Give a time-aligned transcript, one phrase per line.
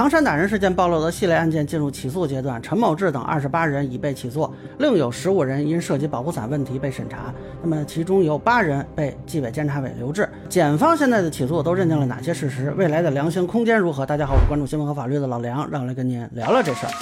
[0.00, 7.30] 唐山打人事件暴露的系列案件进入起诉阶段，陈某志等二十八人已被起诉，另有十五人因涉及保护伞问题被审查。
[7.62, 10.26] 那么其中有八人被纪委监察委留置。
[10.48, 12.70] 检方现在的起诉都认定了哪些事实？
[12.78, 14.06] 未来的量刑空间如何？
[14.06, 16.92] 大家好，我是关注新闻和法律的老梁，让我来跟您聊聊这事儿。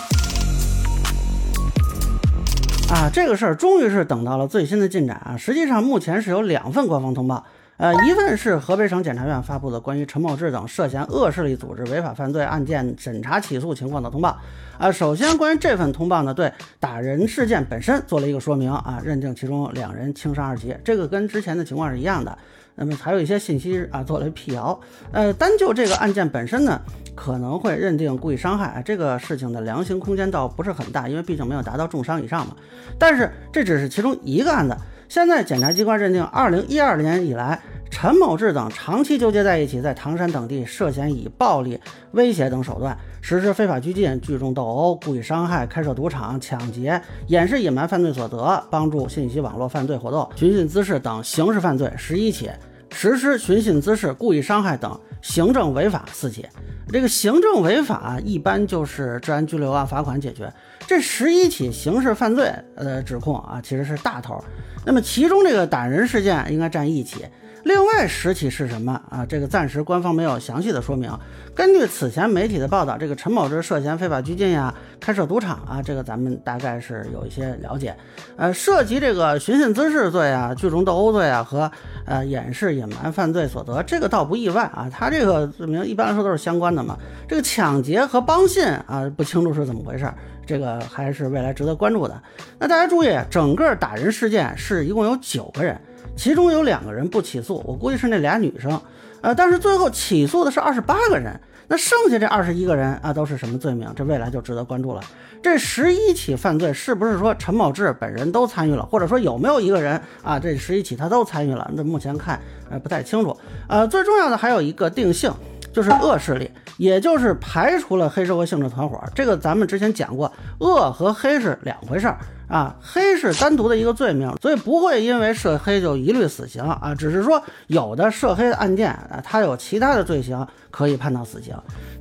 [2.92, 5.36] 啊，这个事儿终于是等到了最新的进展啊！
[5.38, 7.46] 实际上，目前是有两份官方通报。
[7.78, 14.36] 呃，一份是河北省检察院发布的关于陈某志等涉嫌恶势力组织违法犯罪案件审查起诉情况的通报。
[14.78, 22.36] 啊，首先关于这份通报呢，对打人事件本身做了一个说明啊，认定其中两人轻伤二级，这个跟之前的情况是一样的。
[22.74, 24.80] 那么还有一些信息啊，做了辟谣。
[25.12, 26.80] 呃，单就这个案件本身呢，
[27.14, 32.56] 可能会认定故意伤害这个事情的量刑空间倒不是很大，因为毕竟没有达到重伤以上嘛。
[32.98, 34.76] 但是这只是其中一个案子。
[35.08, 37.58] 现在检察机关认定，二零一二年以来，
[37.90, 41.80] 陈某志等长期纠结在一起，在唐山等地涉嫌以暴力、
[42.12, 52.50] 威胁等手段实施非法拘禁、聚众斗殴、故意伤害、开设赌场、抢劫、掩饰隐瞒犯罪所得、帮助信息网络犯罪活动、寻衅滋事等刑事犯罪十一起，
[52.90, 56.46] 实施寻衅滋事、故意伤害等行政违法四起。
[56.90, 60.52] 这个行政违法一般就是治安拘留啊、罚款解决。
[60.86, 64.42] 这十一起刑事犯罪呃指控啊，其实是大头。
[64.84, 67.24] 那么其中这个打人事件应该占一起，
[67.64, 69.26] 另外十起是什么啊？
[69.26, 71.12] 这个暂时官方没有详细的说明。
[71.54, 77.94] 根据此前媒体的报道，这个陈某志涉嫌非法拘禁呀、开设赌场啊，这个咱们大概是有一些了解。
[78.36, 81.70] 呃，涉及这个寻衅滋事罪啊、聚众斗殴罪啊和
[82.06, 84.88] 呃掩饰隐瞒犯罪所得，这个倒不意外啊。
[84.88, 86.96] 他这个罪名一般来说都是相关的嘛。
[87.28, 90.08] 这个抢劫和帮信啊，不清楚是怎么回事。
[90.48, 92.22] 这个还是未来值得关注的。
[92.58, 95.78] 那大家注意，整个打人事件是一共有九个人，
[96.16, 98.80] 其中有两个人不起诉，我估计是那俩女生。
[99.20, 103.86] 呃，但是最后起诉的是二十八个人，那剩下这二十一个人啊，都是什么罪名？
[103.94, 105.02] 这未来就值得关注了。
[105.42, 111.70] 这十一起犯罪是不是说陈某志本人都参与了，或者说有没有一个人啊，这十一起他都参与了？
[111.74, 112.40] 那目前看
[112.70, 113.36] 呃不太清楚。
[113.68, 115.32] 呃，最重要的还有一个定性，
[115.78, 116.50] 就是恶势力。
[116.76, 122.18] 也就是排除了黑社会性质团伙，这个咱们之前讲过，恶和黑是两回事儿
[122.48, 131.54] 啊，黑是单独的一个罪名，所以不会因为涉黑就一律死刑啊，只是说有的涉黑案件啊，它有其他的罪行可以判到死刑。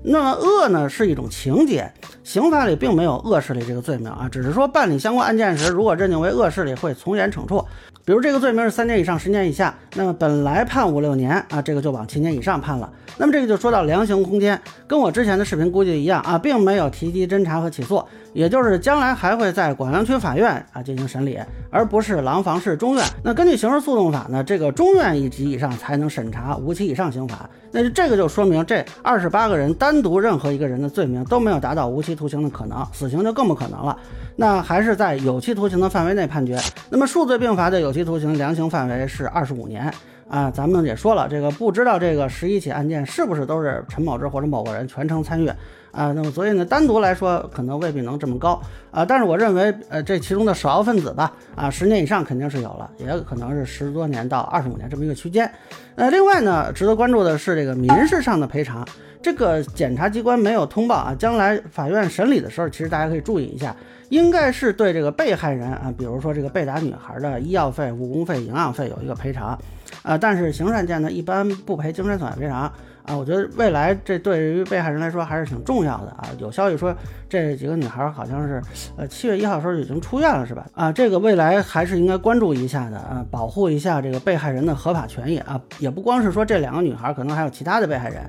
[0.03, 1.91] 那么恶呢是一种情节，
[2.23, 7.63] 刑法里并没有恶势力这个罪名啊，只是说办理相关案件时，如果认定为恶势力，会从严惩处。
[8.07, 12.89] 比如这个罪名是三年以上十年以下，那么本来判五六年啊，这个就往七年以上判了。
[13.17, 14.57] 那么这个就说到量刑空间，
[14.87, 18.01] 跟我之前的视频估计一样啊，并没有提及侦查和起诉，
[18.37, 21.39] 也就是将来还会在广阳区法院啊进行审理，
[21.71, 23.03] 而不是廊坊市中院。
[23.23, 27.49] 那根据刑事诉讼法呢，这个中院一级以上才能审查无期以上刑罚。
[27.71, 33.97] 那这个就说明这二十八个人单独任何一个人的罪名都没有达到无期徒刑的可能，死刑就更不可能了。
[34.35, 36.59] 那还是在有期徒刑的范围内判决。
[36.91, 39.91] 那么数罪并罚的有期徒刑量刑范围是二十五年。
[40.29, 45.47] 啊，咱们也说了，这个不知道这个十一起案件是不是都是陈某志或者某个人全程参与
[45.91, 46.11] 啊？
[46.11, 48.61] 那么所以呢，单独来说可能未必能这么高
[48.91, 49.05] 啊。
[49.05, 55.49] 但是我认为，呃，这其中的首要分子吧，啊，十年以上肯定是有了，也可能是十多年到二十五年这么一个区间。
[55.95, 58.85] 呃，另外呢，值得关注的是这个民事上的赔偿，
[59.21, 63.75] 这个检察机关没有通报啊，将来法院审理的时候，其实大家可以注意一下。
[64.09, 69.59] 应该是对这个被害人啊，比如说这个被打女孩的医药费、误工费、营养费有一个赔偿，
[70.07, 72.61] 啊，但是刑事案件呢一般不赔精神损害赔偿
[73.03, 73.17] 啊。
[73.17, 76.29] 我觉得未来这对于被害人来说还是挺重要的啊。
[76.39, 76.95] 有消息说
[77.27, 78.61] 这几个女孩好像是
[78.95, 80.65] 呃七月一号时候已经出院了是吧？
[80.73, 85.59] 啊，这个未来还是应该关注一下的啊，保护一下这个被害人的合法权益啊。
[85.79, 88.21] 也不光是说这两个女孩，可能还有其他的被害人。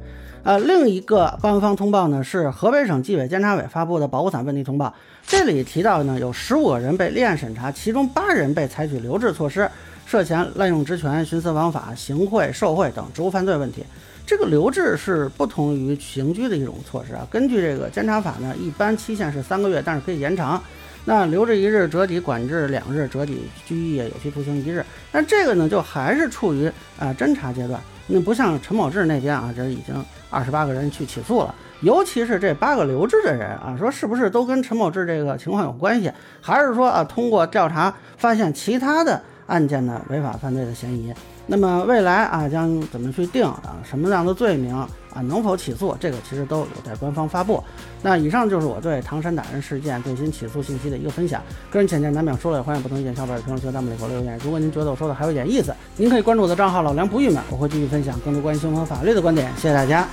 [0.45, 4.95] 呃，另一个官方通报呢是河北省纪委监察委发布的保护伞问题通报，
[5.27, 9.69] 这里提到呢有十五个人被立案审查，其中八人被采取留置措施，
[10.09, 13.85] 涉嫌滥用职权、徇私枉法、行贿受贿等职务犯罪问题。
[14.27, 17.27] 这个留置是不同于刑拘的一种措施啊。
[17.31, 20.59] 根据这个监察法呢，一般期限是三个月，但是可以延长。
[21.05, 24.83] 那留置一日，折抵管制两日，折抵拘役有期徒刑一日。
[25.13, 26.67] 那这个呢，就还是处于
[26.99, 29.95] 啊侦查阶段，那不像陈某志那边啊，这已经。
[30.31, 36.13] 二十八个人去起诉了，尤其是这八个留置的人啊，说是不是都跟陈某志这个情况有关系，
[36.43, 41.13] 还是说啊通过调查发现其他的案件的违法犯罪的嫌疑？
[41.47, 44.89] 那么未来啊将怎么去定啊什么样的罪名啊
[45.23, 45.97] 能否起诉？
[45.99, 47.63] 这个其实都有待官方发布。
[48.03, 51.43] 那以上就是我对唐山打人事件最新起诉信息的一个分享。
[51.71, 54.39] 个人浅见难免说了，也欢迎不同意见小伙伴评论区弹幕里给我留言。
[54.45, 59.51] 如果您觉得我说的还有点意思，您可以关注我的账号老梁不郁闷，我会继续分享更多关于新闻和法律的观点。
[59.57, 60.07] 谢谢大家。